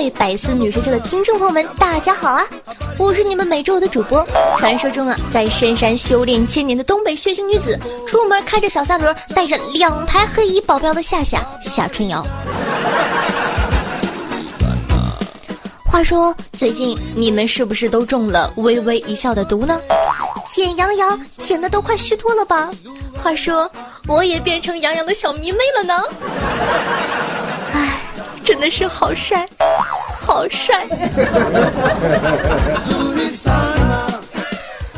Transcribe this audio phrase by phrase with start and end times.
[0.00, 2.42] 位百思女神秀的听众朋友们，大家好啊！
[2.96, 4.26] 我是你们每周的主播，
[4.56, 12.24] 传说中啊，在深山修炼千年的东北血腥女子，出门开着小三轮，带着两排黑衣保镖的夏夏夏春瑶。
[15.84, 19.78] 话说，最近你们是不是都中了微微一笑的毒呢？
[20.46, 22.70] 舔杨洋舔的都快虚脱了吧？
[23.22, 23.70] 话说，
[24.08, 26.02] 我也变成杨洋的小迷妹了呢。
[28.50, 29.48] 真的是好帅，
[30.26, 30.84] 好帅！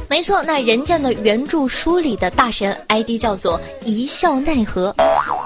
[0.09, 4.91] 没错，那人家的原著书里的大神 ID 叫做一笑奈何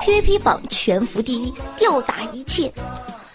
[0.04, 2.72] ，PVP 榜全服第一，吊打一切。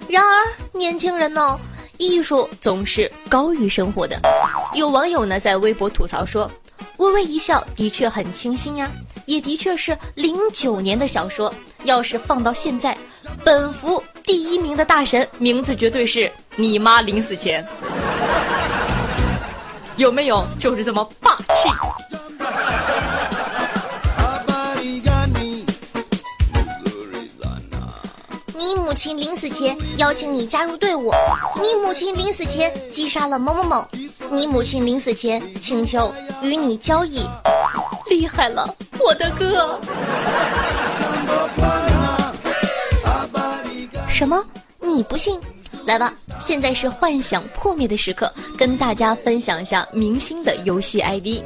[0.07, 1.59] 然而，年轻人呢，
[1.97, 4.17] 艺术总是高于生活的。
[4.73, 6.49] 有网友呢在微博吐槽说
[6.95, 8.89] ：“微微一笑的确很清新呀，
[9.25, 11.53] 也的确是零九年的小说，
[11.83, 12.97] 要是放到现在，
[13.43, 17.65] 本服。”第一名的大神名字绝对是你妈临死前，
[19.95, 20.45] 有没有？
[20.59, 21.69] 就是这么霸气。
[28.57, 31.11] 你母亲临死前邀请你加入队伍，
[31.61, 33.87] 你母亲临死前击杀了某某某，
[34.29, 37.25] 你母亲临死前请求与你交易，
[38.09, 39.79] 厉害了，我的哥！
[44.21, 44.39] 什么？
[44.79, 45.39] 你不信？
[45.87, 51.41] 来吧，现在是幻想破灭的时刻，跟大家分享一下明星的游戏 ID，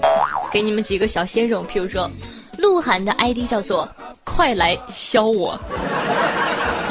[0.52, 1.64] 给你们几个小鲜肉。
[1.64, 2.12] 譬如说，
[2.58, 3.88] 鹿晗的 ID 叫做
[4.26, 5.58] “快来削我”，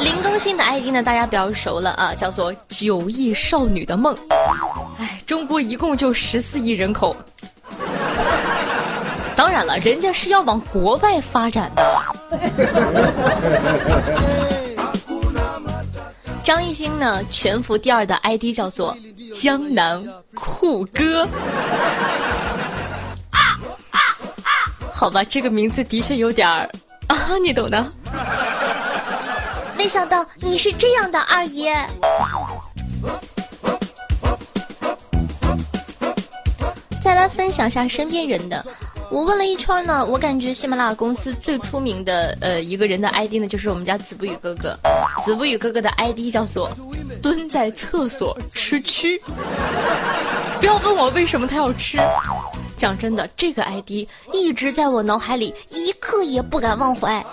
[0.01, 4.17] 林更新的 ID 呢，大家比较熟了啊，叫做“九亿少女的梦”。
[4.97, 7.15] 哎，中国一共就十四亿人口，
[9.35, 12.01] 当然了，人家是要往国外发展的。
[16.45, 18.95] 张艺兴呢，全服第二的 ID 叫做
[19.33, 20.01] 江南
[20.35, 21.23] 酷哥。
[23.31, 23.57] 啊
[23.89, 23.99] 啊
[24.43, 24.49] 啊
[24.91, 26.69] 好吧，这个名字的确有点儿
[27.07, 27.91] 啊，你懂的。
[29.75, 31.75] 没想到你是这样的二爷。
[37.01, 38.63] 再来分享下身边人的。
[39.11, 44.77] 我问了一圈呢，我感觉喜马拉雅公司最出名的呃一个人的 ID 呢，就是我们家子不语哥哥。
[45.23, 46.69] 子不语哥哥的 ID 叫做
[47.21, 49.19] 蹲在厕所吃蛆。
[50.59, 51.97] 不要问我为什么他要吃，
[52.77, 57.23] 讲真的，这个 ID 一直在我脑海里，一刻也不敢忘怀。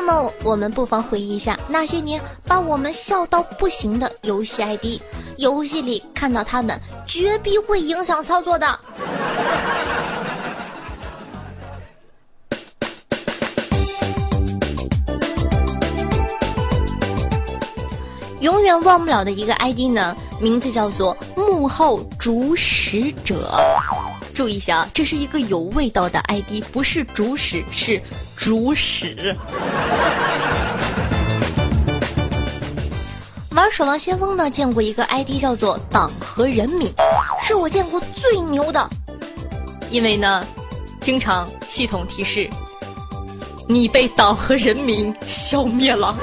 [0.00, 5.00] 那么我们不妨回忆一下那些年把我们笑到不行的游戏 ID，
[5.38, 8.78] 游戏里看到他们绝逼会影响操作的。
[18.38, 23.60] 永远忘不了的一个 ID 呢，名字叫做幕后主使者。
[24.32, 28.00] 注意一下啊，这是一个有味道的 ID，不是主使，是。
[28.38, 29.34] 主使！
[33.50, 36.92] 玩《守望先锋》呢，见过一个 ID 叫做“党和人民”，
[37.44, 38.88] 是我见过最牛的。
[39.90, 40.46] 因为呢，
[41.00, 42.48] 经常系统提示
[43.68, 46.16] 你被党和人民消灭了，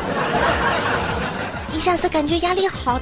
[1.75, 2.97] 一下子感觉压力好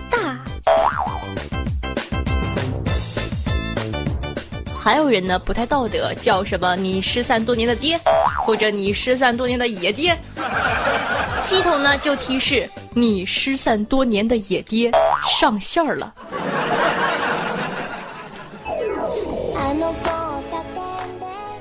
[4.83, 7.97] 还有人呢，不太道德，叫什么“你失散多年的爹”，
[8.43, 10.19] 或者“你失散多年的野爹”。
[11.39, 14.91] 系统呢就提示你失散多年的野爹
[15.25, 16.13] 上线儿了。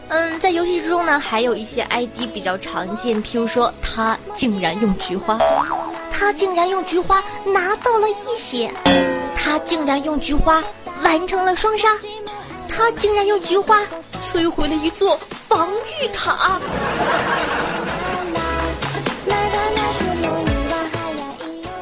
[0.08, 5.38] 嗯，在游戏之中呢，还有一些 ID 比较常见，譬如说他竟然用菊花，
[6.10, 8.72] 他竟然用菊花拿到了一血，
[9.36, 10.60] 他竟然用菊花
[11.04, 11.88] 完成了双杀。
[12.74, 13.80] 他竟然用菊花
[14.22, 15.68] 摧毁了一座防
[16.00, 16.58] 御塔！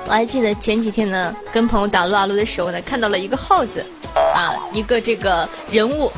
[0.07, 3.87] 我还记得前几天呢，跟朋友打撸啊撸的时候呢，看到了一个耗子，
[4.35, 6.11] 啊，一个这个人物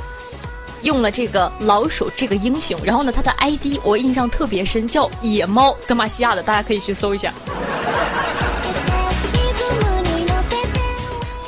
[0.81, 7.31] 用了这个老鼠这个英雄，然后呢，他的 ID 我印象特别深，叫野猫德玛西亚的，大家可以去搜一下。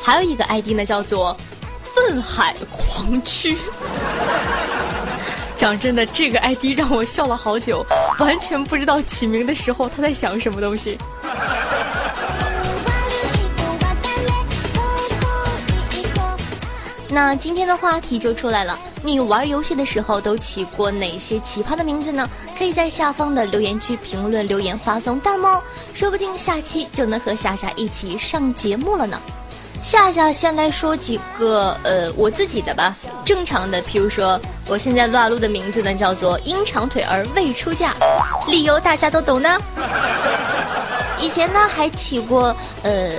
[0.03, 1.35] 还有一个 ID 呢，叫做。
[2.05, 3.57] 分恨海狂驱。
[5.55, 7.83] 讲真的，这个 ID 让我笑了好久，
[8.19, 10.99] 完全不知道起名的时候他在想什么东西。
[17.09, 22.29] 那今天的话题就出来了，你玩游戏的时候都起过哪些奇葩的名字呢？
[22.57, 25.47] 可以在下方的留言区评论留言发送弹幕，
[25.93, 29.19] 说不定下期就能和夏夏一起上节目了呢。
[29.81, 37.93] 夏夏先来说几个，呃，我自己的吧，正常的，譬如说，我现在撸啊撸的名字呢叫做因长腿而未出嫁，
[38.47, 39.57] 理由大家都懂呢。
[41.19, 43.11] 以前呢还起过，呃，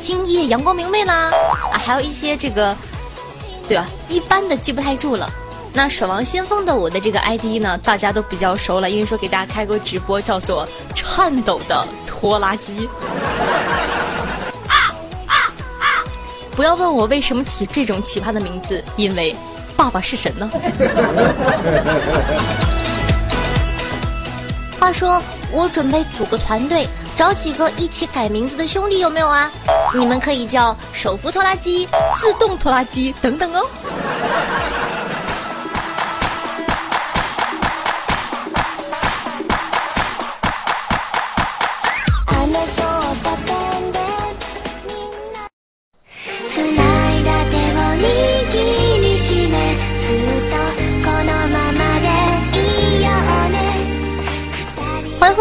[0.00, 1.30] 今夜阳光明媚啦，
[1.70, 2.74] 啊，还有一些这个，
[3.68, 3.86] 对吧？
[4.08, 5.30] 一般的记不太住了。
[5.72, 12.88] 那守望先锋的我的这个 ID 呢，大家都比较熟了，因为说给大家开过直播叫做颤抖的拖拉机。
[16.56, 19.36] 不要问我为什么起这种奇葩的名字，因为
[19.76, 20.50] 爸爸是神呢。
[24.80, 25.20] 话说，
[25.52, 29.50] 我准备组个团队，找几个一起改名字的兄弟，有没有啊？
[29.94, 31.86] 你们可以叫手扶拖拉机、
[32.16, 33.66] 自动拖拉机等等哦。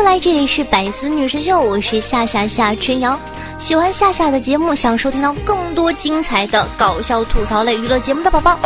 [0.06, 3.19] 来，这里是百思女神秀，我是夏夏夏春瑶。
[3.57, 8.60] 喜欢夏夏的节目，想收听到更多精彩的搞笑吐槽类娱乐节目的宝宝，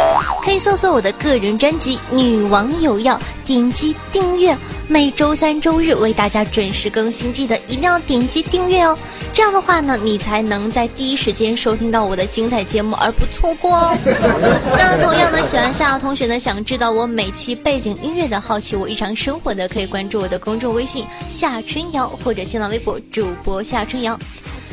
[0.43, 3.15] 可以搜索我的个人专辑《女王有药》，
[3.47, 4.55] 点击订阅。
[4.89, 8.97] 每周三、周日为大家准时更新，记得一定要点击订阅哦。
[9.33, 13.97] 这样的话呢，你才能在第一时间收听到我的精彩节目，而不错过哦。
[14.77, 24.19] 那同样呢，喜欢夏夏同学呢，想知道我每期背景音乐的，好奇我日常生活的，可以关注我的公众微信夏春瑶或者新浪微博主播夏春瑶。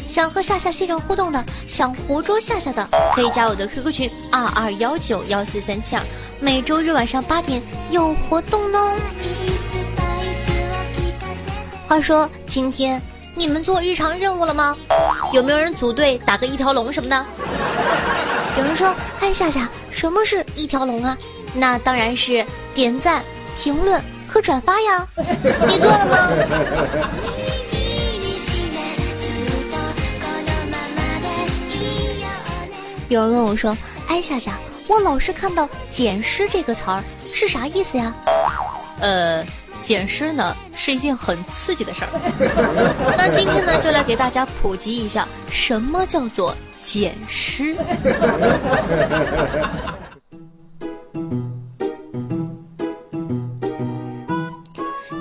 [0.08, 6.02] 想和夏夏线上互动的，想活捉夏夏的，可以加我的 QQ 群二二幺九幺四三七二，
[6.40, 8.78] 每周日晚上八点有活动呢。
[11.86, 13.00] 话说今天。
[13.38, 14.74] 你们做日常任务了吗？
[15.30, 17.26] 有没有人组队打个一条龙什么的？
[18.56, 21.16] 有人说：“嗨，夏夏，什么是一条龙啊？”
[21.54, 22.44] 那当然是
[22.74, 23.22] 点赞、
[23.54, 25.06] 评论和转发呀。
[25.68, 26.30] 你做了吗？
[33.08, 33.76] 有人问我说
[34.08, 37.04] ：“哎，夏夏，我老是看到‘捡尸’这个词儿，
[37.34, 38.14] 是啥意思呀？”
[39.00, 39.44] 呃。
[39.82, 42.10] 捡尸呢是一件很刺激的事儿，
[43.16, 47.76] 那今天呢就来给大家普及一下什么叫做捡尸。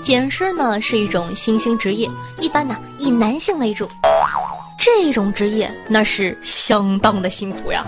[0.01, 2.09] 捡尸呢是一种新兴职业，
[2.39, 3.89] 一般呢以男性为主。
[4.85, 7.83] 这种职业那是相当的辛苦呀，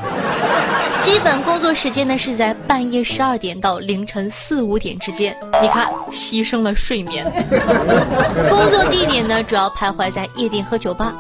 [0.99, 5.37] 基本工作时间呢是在半夜十二点到凌晨四五点之间。
[5.61, 7.23] 你看，牺牲了睡眠。
[8.49, 11.13] 工作地点呢主要徘徊在夜店和酒吧，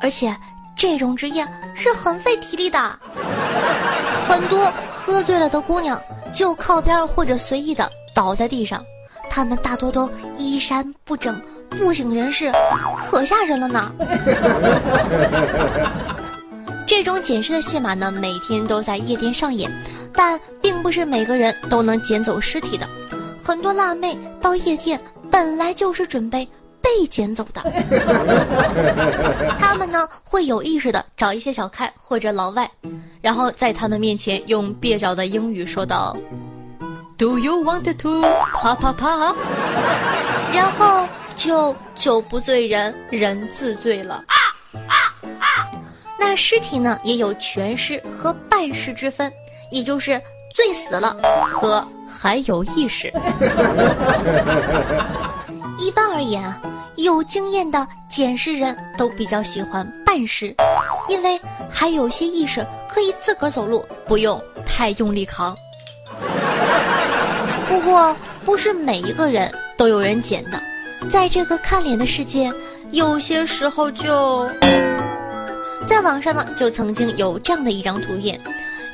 [0.00, 0.32] 而且
[0.76, 1.44] 这种职业
[1.74, 2.78] 是很费体力的。
[4.28, 6.00] 很多喝醉了的姑娘
[6.32, 8.80] 就靠边或者随意的倒在地上，
[9.28, 11.42] 她们大多都衣衫不整。
[11.70, 12.52] 不省人事，
[12.96, 13.92] 可吓人了呢。
[16.86, 19.70] 这种捡尸的戏码呢，每天都在夜店上演，
[20.12, 22.88] 但并不是每个人都能捡走尸体的。
[23.42, 26.48] 很多辣妹到夜店本来就是准备
[26.80, 27.60] 被捡走的，
[29.58, 32.70] 他们呢会有意识的找一些小开或者老外，
[33.20, 36.16] 然后在他们面前用蹩脚的英语说道
[37.18, 38.22] ：“Do you want to
[38.54, 39.34] 啪啪啪？”
[40.54, 40.85] 然后。
[41.46, 44.24] 就酒不醉人人自醉了。
[46.18, 49.32] 那尸体呢，也有全尸和半尸之分，
[49.70, 50.20] 也就是
[50.52, 51.16] 醉死了
[51.52, 53.06] 和还有意识。
[55.78, 56.60] 一般而言啊，
[56.96, 60.52] 有经验的捡尸人都比较喜欢半尸，
[61.08, 65.56] 因为还有些意识可以自个儿走路，不用太用力扛。
[67.68, 70.60] 不过，不是每一个人都有人捡的。
[71.08, 72.52] 在这个看脸的世界，
[72.90, 74.48] 有些时候就
[75.86, 78.40] 在网上呢，就曾经有这样的一张图片，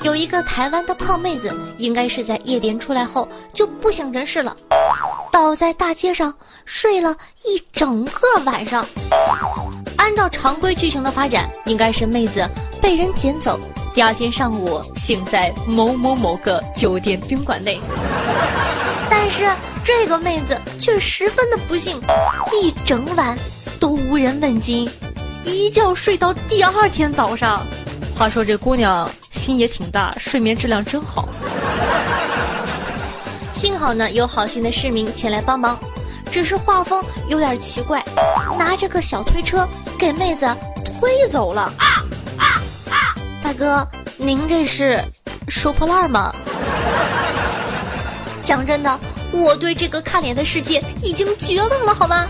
[0.03, 4.55] 有一个台湾的胖妹子，应该是在夜店出来后就不省人事了，
[5.33, 6.33] 倒在大街上
[6.67, 8.85] 睡了一整个晚上。
[9.97, 12.47] 按照常规剧情的发展，应该是妹子
[12.81, 13.59] 被人捡走，
[13.95, 17.81] 第二天上午醒在某某某个酒店宾馆内。
[19.09, 19.49] 但是
[19.85, 22.01] 这个妹子却十分的不幸，
[22.53, 23.37] 一整晚
[23.81, 24.89] 都无人问津，
[25.45, 27.61] 一觉睡到第二天早上。
[28.17, 31.29] 话说这姑娘心也挺大，睡眠质量真好。
[33.53, 35.77] 幸好呢，有好心的市民前来帮忙，
[36.31, 38.05] 只是画风有点奇怪，
[38.57, 40.49] 拿着个小推车给妹子
[40.85, 41.73] 推走了。
[43.43, 43.87] 大哥，
[44.17, 45.01] 您这是
[45.49, 46.33] 收破烂吗？
[48.45, 49.01] 讲真的，
[49.33, 52.27] 我对这个看脸的世界已经绝望了，好吗？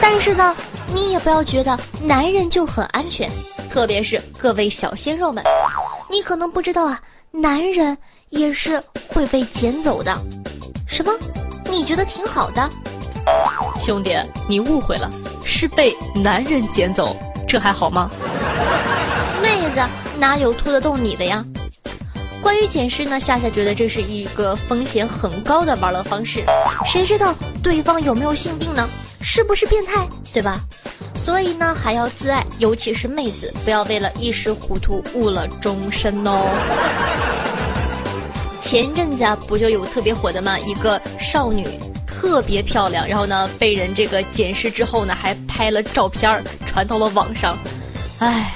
[0.00, 0.54] 但是呢，
[0.94, 3.28] 你也不要觉得男人就很安全。
[3.70, 5.42] 特别是各位小鲜肉们，
[6.08, 7.00] 你可能不知道啊，
[7.32, 7.96] 男人
[8.28, 10.16] 也是会被捡走的。
[10.86, 11.12] 什么？
[11.70, 12.70] 你觉得挺好的？
[13.80, 14.16] 兄弟，
[14.48, 15.10] 你误会了，
[15.44, 17.16] 是被男人捡走，
[17.48, 18.08] 这还好吗？
[19.42, 19.80] 妹子
[20.18, 21.44] 哪有拖得动你的呀？
[22.44, 26.44] 关于捡尸呢，夏夏觉得这是一个风险很高的玩乐方式，
[26.84, 28.86] 谁知道对方有没有性病呢？
[29.22, 30.06] 是不是变态？
[30.30, 30.60] 对吧？
[31.16, 36.44] 所以呢，还要自爱，尤其是妹子，不要为了一时糊涂误了终身哦。
[38.60, 40.58] 前阵子，不就有特别火的吗？
[40.58, 41.66] 一个少女
[42.06, 47.56] 特别漂亮，然后呢，被人这个捡尸之后呢，还拍了照片传到了网上。
[48.18, 48.52] 唉，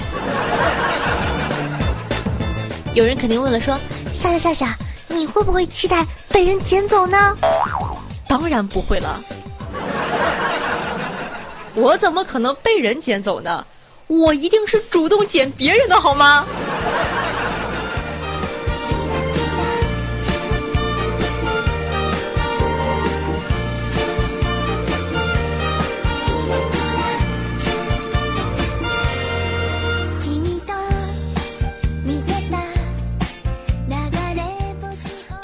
[2.95, 3.79] 有人肯定问了，说
[4.11, 4.77] 夏夏夏夏，
[5.07, 7.35] 你会不会期待被人捡走呢？
[8.27, 9.19] 当然不会了。
[11.75, 13.65] 我怎么可能被人捡走呢？
[14.07, 16.43] 我一定是主动捡别人的好吗？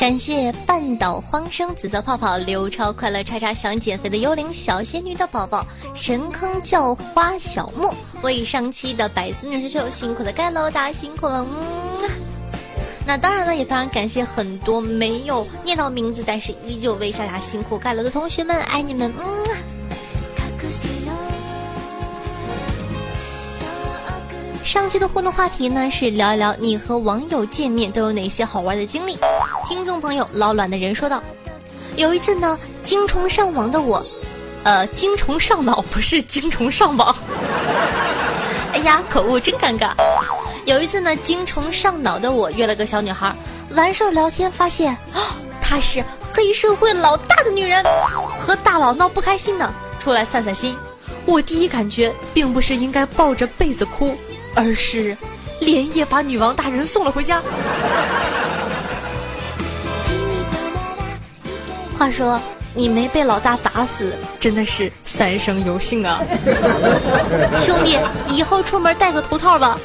[0.05, 11.43] 感谢半岛荒生、紫色泡泡、刘超、快乐叉叉、想减肥的幽灵、小仙女的宝宝、神坑叫花小莫，为上期的百思女神秀辛苦的盖楼，大家辛苦了。
[11.49, 12.07] 嗯，
[13.03, 19.11] 那当然了，也非常感谢很多没有念到名字，但是依旧为夏夏辛苦盖楼的同学们，爱你们。
[19.17, 19.25] 嗯。
[24.63, 29.17] 上期的互动话题呢是聊一聊你和网友见面都有哪些好玩的经历。
[29.67, 31.21] 听众朋友老卵的人说道
[31.97, 34.05] ：“有一次呢，精虫上网的我，
[34.63, 37.15] 呃，精虫上脑不是精虫上网。
[38.73, 39.91] 哎呀，口误真尴尬。
[40.65, 43.35] 有一次呢，精虫上脑的我约了个小女孩，
[43.71, 47.83] 完事儿聊天发现啊， 她是黑社会老大的女人，
[48.37, 50.77] 和大佬闹不开心呢，出来散散心。
[51.25, 54.15] 我第一感觉并不是应该抱着被子哭。”
[54.57, 55.17] 而是
[55.59, 57.41] 连夜把女王大人送了回家。
[61.97, 62.39] 话说
[62.73, 66.19] 你没被老大打死，真的是三生有幸啊！
[67.57, 67.97] 兄弟，
[68.27, 69.79] 以后出门戴个头套吧。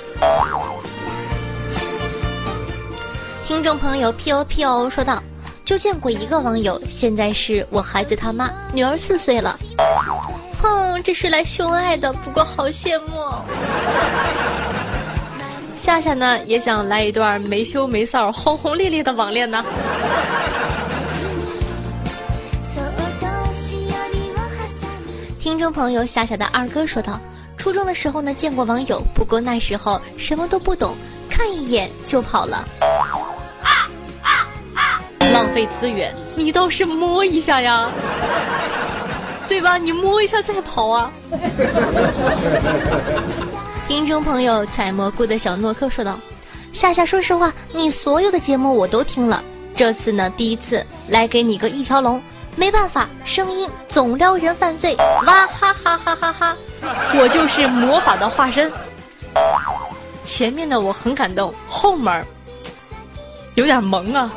[3.47, 5.23] 听众朋友 P O P O 说道
[5.65, 9.57] ：“就见过一个网友，现在是我孩子他妈，女儿四岁了。
[10.61, 13.07] 哼，这是来秀恩爱的，不过好羡慕。”
[15.77, 19.65] 夏夏呢也想来一段没羞没臊、轰轰烈烈的网恋呢。
[25.51, 27.19] 听众朋友夏夏的二哥说道
[27.59, 30.95] ：“初中的时候呢见过网友，不过那时候什么都不懂，
[31.29, 32.65] 看一眼就跑了，
[35.33, 36.15] 浪费资源。
[36.37, 37.91] 你倒是摸一下呀，
[39.49, 39.77] 对吧？
[39.77, 41.11] 你摸一下再跑啊。
[43.89, 46.17] ”听众朋友采蘑菇的小诺克说道
[46.73, 49.43] ：“夏夏，说实话，你所有的节目我都听了，
[49.75, 52.23] 这次呢，第一次来给你个一条龙，
[52.57, 54.95] 没办法，声音总撩人犯罪，
[55.27, 56.57] 哇哈哈哈哈哈！
[57.15, 58.71] 我就是魔法的化身。
[60.25, 62.25] 前面的我很感动，后面
[63.55, 64.31] 有点萌啊。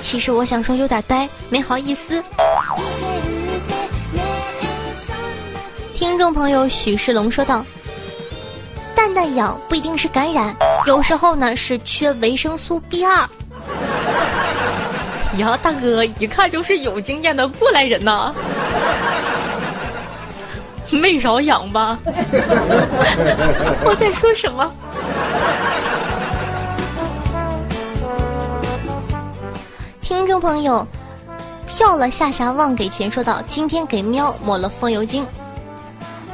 [0.00, 2.22] 其实我想说有点呆，没好意思。”
[5.94, 7.64] 听众朋友许世龙说道
[8.94, 10.54] ：“蛋蛋痒不一定是感染，
[10.86, 13.28] 有时候呢是缺维生素 B 二。”
[15.38, 18.34] 呀，大哥，一看就是有经验的过来人呐，
[20.90, 21.98] 没少养吧？
[23.84, 24.72] 我在说什么？
[30.00, 30.86] 听众朋友，
[31.66, 35.26] 票了下霞忘给钱，说道：“今天给喵抹了风油精。”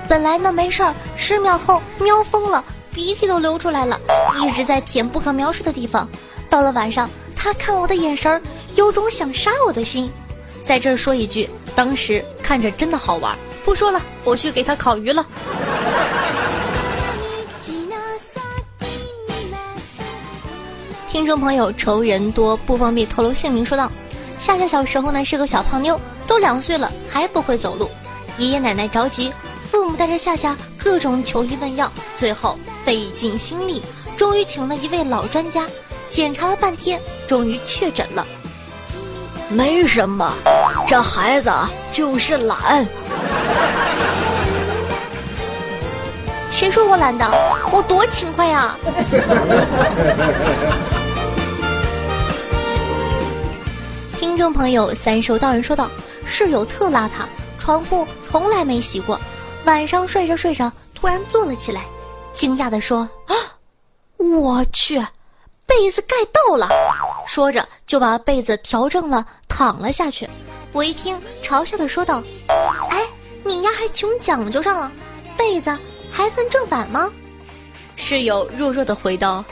[0.09, 3.99] 本来呢没事儿，十秒后喵疯了，鼻涕都流出来了，
[4.43, 6.09] 一直在舔不可描述的地方。
[6.51, 8.43] 到了晚上，他看我的眼神儿，
[8.77, 10.11] 有种想杀我的心。
[10.65, 13.37] 在这儿说一句，当时看着真的好玩。
[13.65, 15.27] 不说了，我去给他烤鱼了。
[21.09, 23.91] 听众朋友，仇人多不方便透露姓名，说道：
[24.39, 27.91] 夏夏小时候呢是个小胖妞，都两岁了还不会走路，
[28.39, 29.33] 爷爷奶奶着急，
[29.69, 33.83] 父母带着夏夏各种求医问药，最后费尽心力，
[34.17, 35.67] 终于请了一位老专家，
[36.09, 38.25] 检查了半天，终于确诊了。
[39.51, 40.33] 没什么，
[40.87, 41.51] 这孩子
[41.91, 42.87] 就是懒。
[46.53, 47.27] 谁说我懒的？
[47.73, 48.77] 我多勤快呀！
[54.21, 55.91] 听众朋友，三手道人说道
[56.25, 57.25] ：“室友特邋遢，
[57.59, 59.19] 床铺从来没洗过，
[59.65, 61.83] 晚上睡着睡着突然坐了起来，
[62.33, 63.35] 惊讶的说：‘啊，
[64.19, 65.03] 我去！’”
[65.71, 66.69] 被子盖到了，
[67.29, 70.29] 说着就把被子调正了，躺了下去。
[70.73, 72.21] 我一听，嘲笑的说道
[72.91, 73.07] ：“哎，
[73.45, 74.91] 你丫还穷讲究上了，
[75.37, 75.71] 被子
[76.11, 77.09] 还分正反吗？”
[77.95, 79.45] 室友弱弱的回道：“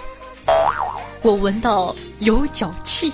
[1.22, 3.12] 我闻到有脚气。”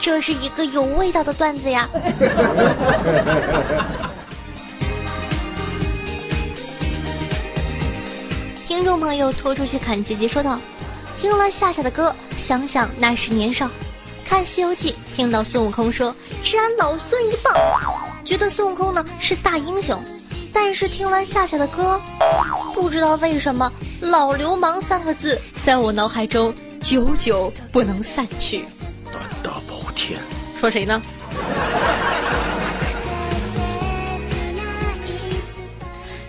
[0.00, 1.86] 这是一个有味道的段子呀。
[8.72, 10.58] 听众朋友拖出去砍姐姐说道
[11.14, 13.68] ：“听了夏夏的歌，想想那时年少，
[14.24, 17.54] 看《西游记》，听到孙悟空说吃俺老孙一棒，
[18.24, 20.02] 觉得孙悟空呢是大英雄。
[20.54, 22.00] 但是听完夏夏的歌，
[22.72, 28.64] 不知道为什么‘老流氓’三个字在我脑海中久久不能散去。
[29.12, 30.18] 胆大包天，
[30.56, 31.02] 说谁呢？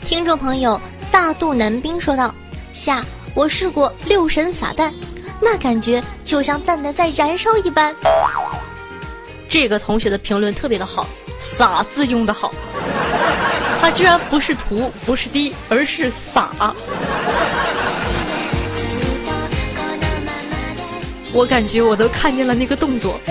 [0.04, 0.78] 听众朋友。”
[1.14, 2.34] 大肚男兵说道
[2.74, 3.06] ：“下，
[3.36, 4.92] 我试过六神撒蛋，
[5.40, 7.96] 那感觉就像蛋蛋在燃烧一般。
[9.48, 11.06] ”这个同学的评论特别的好，
[11.40, 12.52] 撒字用的好，
[13.80, 16.50] 他居然不是涂，不是滴，而是撒。
[21.32, 23.20] 我感觉我都看见了那个动作。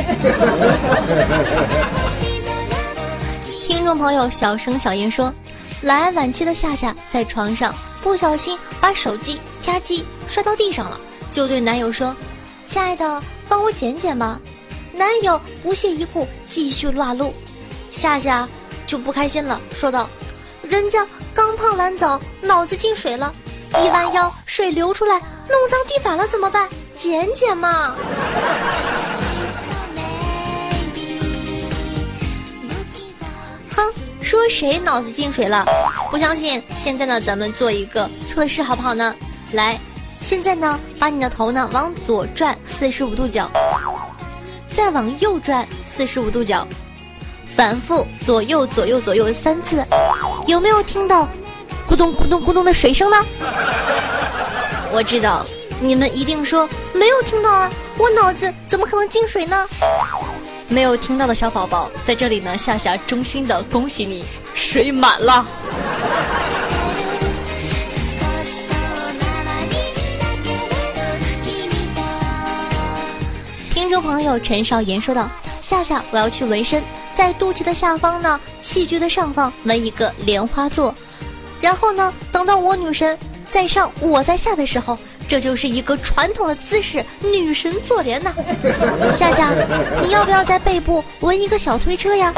[3.67, 5.35] 听众朋友，小声小言说。
[5.83, 10.99] 来晚期的夏夏在床上不小心把手机啪叽摔到地上了，
[11.31, 12.15] 就对男友说
[12.67, 14.41] ：“亲爱的，帮我捡捡吧。”
[14.95, 17.35] 男友不屑一顾，继续撸撸。
[17.91, 18.49] 夏夏
[18.87, 20.09] 就不开心了，说道
[20.63, 23.33] ：“人家刚泡完澡，脑子进水了，
[23.79, 25.19] 一弯腰，水流出来，
[25.49, 26.69] 弄脏地板了怎么办？
[26.95, 27.95] 捡捡嘛。
[33.75, 33.93] ”哼。
[34.23, 35.65] 说谁脑子进水了？
[36.11, 36.63] 不相信？
[36.75, 39.15] 现在呢，咱们做一个测试，好不好呢？
[39.53, 39.79] 来，
[40.21, 43.51] 现在呢，把你的头呢往左转四十五度角，
[44.67, 46.67] 再往右转四十五度角，
[47.57, 49.85] 反复左右左右左右三次，
[50.47, 51.29] 有没有听到
[51.89, 53.17] 咕咚咕咚咕咚的水声呢？
[54.93, 55.45] 我知道
[55.81, 59.69] 你们一定说没有听到啊，我脑子怎么可能进水呢？
[60.73, 65.47] 没有听到的小宝宝，在这里呢，夏夏衷心的恭喜你，水满了。
[73.75, 75.29] 听众朋友陈少言说道
[75.61, 76.83] ：“夏夏，我要去纹身，
[77.13, 80.95] 在肚脐的下方呢，器具的上方纹一个莲花座，
[81.61, 83.19] 然后呢，等到我女神
[83.51, 84.99] 在上，我在下的时候。”
[85.33, 88.35] 这就是一个传统的姿势，女神坐莲呐。
[89.17, 89.51] 夏夏，
[90.03, 92.31] 你要不要在背部纹一个小推车呀？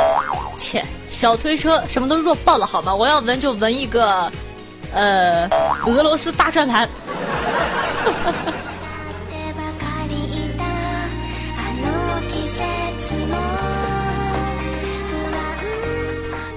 [0.57, 0.81] 切，
[1.11, 2.95] 小推车什么都弱爆了好吗？
[2.95, 4.31] 我要纹就纹一个，
[4.93, 5.49] 呃，
[5.87, 6.89] 俄罗斯大转盘。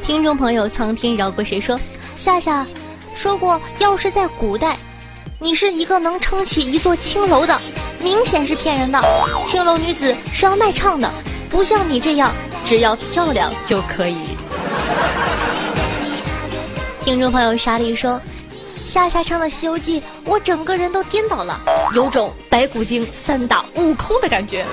[0.03, 1.79] 听众朋友，苍天饶过谁说？
[2.15, 2.63] 夏夏
[3.15, 4.77] 说过，要是在古代。
[5.39, 7.61] 你是一个能撑起一座青楼的，
[7.99, 8.99] 明显是骗人的。
[9.45, 11.07] 青楼女子是要卖唱的，
[11.47, 12.33] 不像你这样，
[12.65, 14.17] 只要漂亮就可以。
[17.01, 18.19] 听众朋友沙莉说，
[18.83, 21.59] 夏夏唱的《西游记》，我整个人都颠倒了，
[21.93, 24.65] 有种白骨精三打悟空的感觉。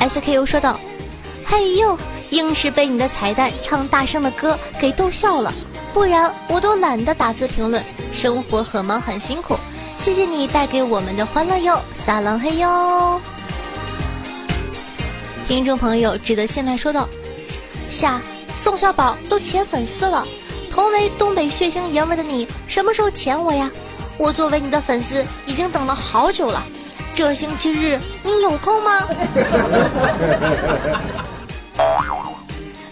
[0.00, 0.80] SKU 说道
[1.46, 1.96] ：“嘿呦，
[2.30, 5.54] 硬是被你的彩蛋唱大声的歌给逗笑了。”
[5.92, 9.56] 不然我都懒得打字评论，生活很忙很辛苦，
[9.98, 13.20] 谢谢你带给我们的欢乐哟，撒浪嘿哟！
[15.46, 17.08] 听众朋友值得信赖说道：
[17.90, 18.20] 夏
[18.54, 20.26] 宋小宝都潜粉丝了。
[20.70, 23.68] 同为东北血腥爷们的你，什么时候潜我呀？
[24.16, 26.62] 我作为你的粉丝，已经等了好久了。
[27.14, 29.08] 这星期日你有空吗？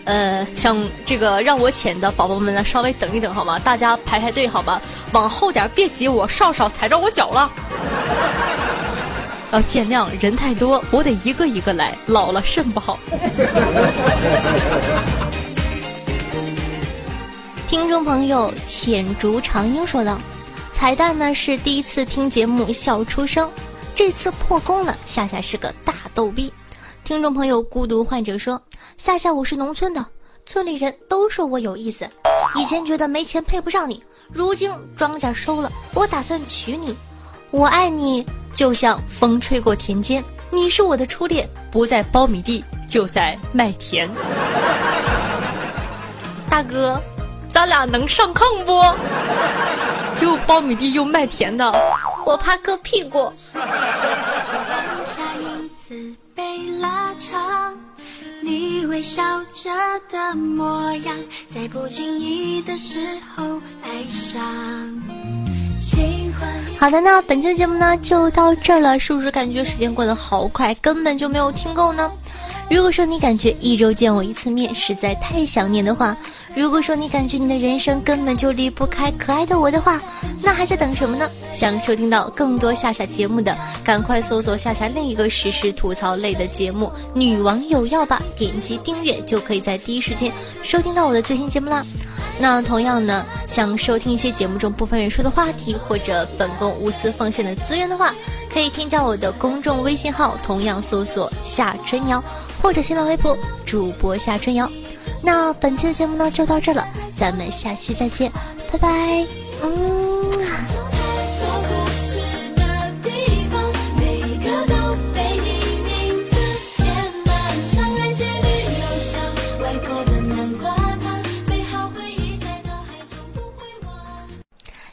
[0.09, 3.59] 呃，想这个让我潜的宝宝们呢，稍微等一等好吗？
[3.59, 4.81] 大家排排队好吗？
[5.12, 7.53] 往后点，别挤我，少少踩着我脚了。
[9.53, 12.99] 要 见谅，人太多，我得一个一个来，老了肾不好。
[17.68, 20.18] 听众朋友浅竹长英说道
[20.73, 23.51] ：“彩蛋呢是第一次听节目笑出声，
[23.94, 26.51] 这次破功了，夏夏是个大逗逼。”
[27.05, 28.59] 听众朋友孤独患者说。
[28.99, 30.05] 夏夏，我是农村的，
[30.45, 32.05] 村里人都说我有意思。
[32.57, 36.97] 以前觉得没钱配不上你，如今庄稼收了，我打算娶你。
[37.53, 44.11] 我爱你，就像风吹过田间，你是我的初恋，不在苞米地，就在麦田。
[46.51, 47.01] 大哥，
[47.49, 48.83] 咱俩能上炕不？
[50.21, 51.73] 又苞米地又麦田的，
[52.27, 53.33] 我怕硌屁股。
[58.99, 59.71] 微笑着
[60.11, 61.15] 的模样，
[61.49, 62.99] 在不经意的时
[63.37, 63.45] 候
[63.81, 64.43] 爱上。
[66.77, 72.11] 好的，那本期的节目呢就到这儿了，是不是感觉时间过得好快，根本就没有听够呢？
[72.69, 76.17] 如果说你感觉一周见我一次面实在太想念的话，
[76.57, 80.01] 如果说你感觉你的人生根本就离不开可爱的我的话，
[80.43, 81.29] 那还在等什么呢？
[81.53, 90.33] 想收听到更多夏夏节目的，赶快搜索夏夏另一个实时吐槽类的节目《女王有药》吧，点击订阅就可以在第一时间
[90.63, 91.85] 收听到我的最新节目啦。
[92.41, 98.15] 那同样呢，想收听一些节目中部分人说的话题，或者本宫无私奉献的资源的话，
[98.53, 102.23] 可以添加我的公众微信号，同样搜索夏春瑶，
[102.61, 104.71] 或者新浪微博主播夏春瑶。
[105.23, 108.31] 那本期的节目呢就到这了，咱们下期再见，
[108.73, 108.88] 拜拜。
[109.62, 109.99] 嗯。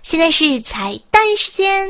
[0.02, 1.90] 现在是彩蛋时间。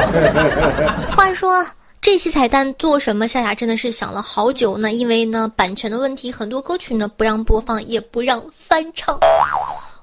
[1.14, 1.66] 话说
[2.10, 3.28] 这期彩蛋做什么？
[3.28, 4.90] 夏夏真的是想了好久呢。
[4.94, 9.20] 因为呢，版权的问题，很多歌曲呢不让播放，也不让翻唱。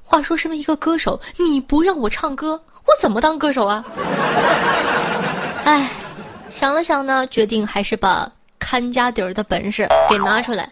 [0.03, 3.83] 话说，身为一个歌手，你不让我唱歌，我怎么当歌手啊？
[5.65, 5.89] 哎，
[6.47, 10.71] 想了想呢，决定还是把看家底儿的本事给拿出来。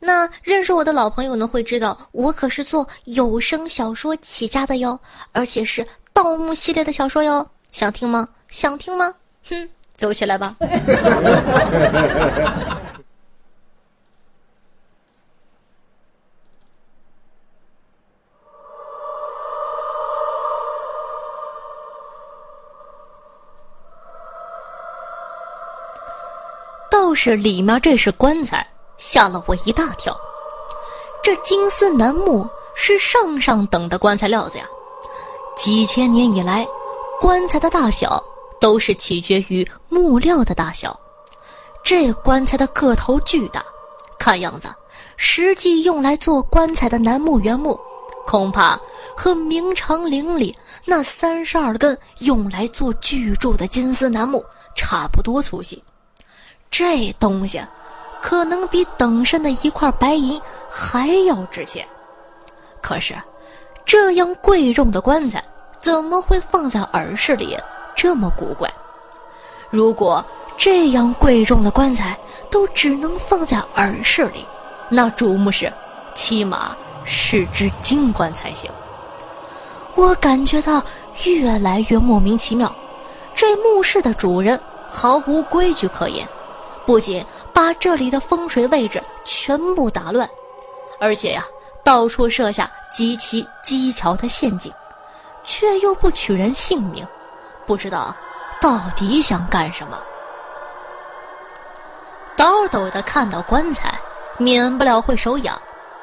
[0.00, 4.98] 那认识我的老朋友呢，会知道我可是做有声小说起家的哟，
[5.30, 7.46] 而且是盗墓系列的小说哟。
[7.70, 8.28] 想听吗？
[8.48, 9.14] 想听吗？
[9.48, 10.54] 哼，走起来吧。
[26.90, 28.66] 倒是里面这是棺材。
[28.96, 30.16] 吓了我一大跳，
[31.20, 34.64] 这金丝楠木是上上等的棺材料子呀！
[35.56, 36.64] 几千年以来，
[37.20, 38.22] 棺材的大小
[38.64, 40.98] 都是取决于木料的大小。
[41.82, 43.62] 这棺材的个头巨大，
[44.18, 44.68] 看样子，
[45.18, 47.78] 实际用来做棺材的楠木原木，
[48.26, 48.80] 恐怕
[49.14, 54.42] 和明长陵里那三十二根用来做巨柱的金丝楠木
[54.74, 55.84] 差不多粗细。
[56.70, 57.60] 这东西。
[58.22, 61.86] 可能比等身的一块白银还要值钱，
[62.80, 63.14] 可是，
[63.84, 65.44] 这样贵重的棺材
[65.82, 67.54] 怎么会放在耳室里？
[67.94, 68.68] 这么古怪。
[69.70, 70.24] 如果
[70.56, 72.18] 这样贵重的棺材
[72.50, 74.46] 都只能放在耳室里，
[74.88, 75.72] 那主墓室
[76.14, 78.70] 起码是只金棺才行。
[79.94, 80.82] 我感觉到
[81.24, 82.74] 越来越莫名其妙，
[83.34, 86.26] 这墓室的主人毫无规矩可言。
[86.86, 90.28] 不仅把这里的风水位置全部打乱，
[91.00, 91.42] 而且呀，
[91.82, 94.70] 到处设下极其机巧的陷阱，
[95.44, 97.06] 却又不取人性命，
[97.66, 98.14] 不知道
[98.60, 99.98] 到底想干什么。
[102.36, 103.98] 抖抖的看到棺材，
[104.38, 105.60] 免不了会手痒，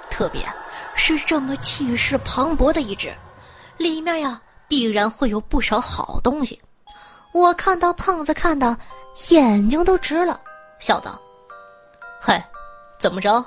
[0.10, 0.42] 特别
[0.96, 3.14] 是这么气势磅礴的一只，
[3.78, 6.62] 里面呀必然会有不少好东西。
[7.34, 8.76] 我看到胖子看的
[9.30, 10.40] 眼睛都直了。
[10.80, 11.20] 笑道
[12.20, 12.44] ：“嗨，
[12.98, 13.44] 怎么着？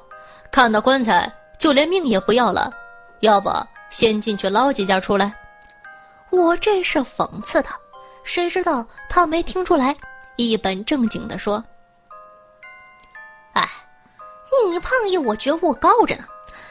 [0.53, 2.73] 看到棺材就连命也不要了？
[3.21, 3.51] 要不
[3.91, 5.33] 先进去捞几件出来？”
[6.31, 7.77] 我这是讽刺他，
[8.25, 9.95] 谁知道他没听出来，
[10.37, 11.63] 一本正经的说
[13.53, 13.69] ：“哎，
[14.69, 16.25] 你胖爷我觉悟高着呢，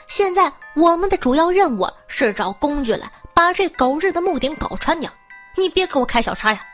[0.08, 5.10] 现在我们的主要任务是找工具来把这狗日的木顶搞穿掉。
[5.56, 6.66] 你别给我开小差呀！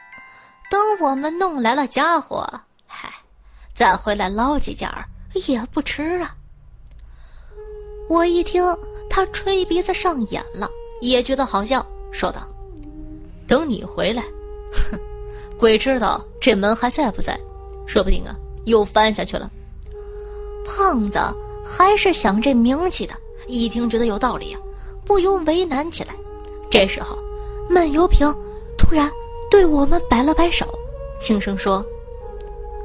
[0.71, 2.47] 等我们弄来了家伙，
[2.87, 3.11] 嗨，
[3.73, 6.33] 再回来捞几件儿也不迟啊。
[8.07, 8.63] 我一听
[9.09, 10.69] 他吹鼻子上眼了，
[11.01, 12.47] 也觉得好笑，说道
[13.45, 14.23] ：“等你回来，
[14.71, 14.99] 哼
[15.57, 17.39] 鬼知道这门还在不在，
[17.85, 19.49] 说不定啊又翻下去了。”
[20.65, 21.19] 胖子
[21.65, 23.13] 还是想这名气的，
[23.47, 24.59] 一听觉得有道理啊，
[25.03, 26.13] 不由为难起来。
[26.69, 27.17] 这时候，
[27.69, 28.33] 闷油瓶。
[28.77, 29.11] 突然
[29.51, 30.65] 对我们摆了摆手，
[31.19, 31.85] 轻声说：“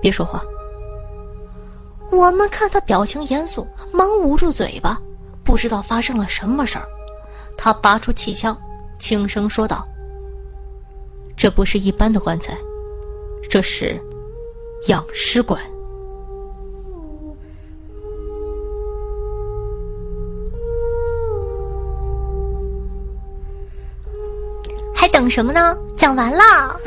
[0.02, 0.42] 别说话。”
[2.10, 5.00] 我们看他表情严肃，忙捂住嘴巴，
[5.44, 6.84] 不知道发生了什么事儿。
[7.56, 8.58] 他拔出气枪，
[8.98, 9.86] 轻声说道
[11.44, 12.56] ：“这不是一般的棺材，
[13.50, 14.00] 这是
[14.86, 15.60] 养尸棺。”
[24.96, 25.76] 还等什么呢？
[25.98, 26.80] 讲完了。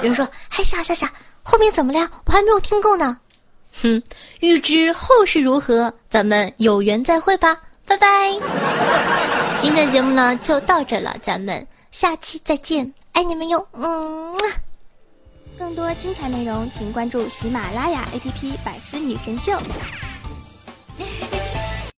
[0.00, 1.12] 有人说哎下下下，
[1.42, 2.08] 后面怎么了呀？
[2.26, 3.18] 我还没有听够呢。
[3.82, 4.00] 哼，
[4.38, 8.06] 欲知后事如何，咱们有缘再会吧，拜拜。
[9.58, 13.66] 今天的节目呢就到这了，咱们下期再见，爱你们哟。
[13.72, 14.36] 嗯。
[15.58, 19.58] 更多精彩内容请关注喜马拉雅 APP 百思女神秀。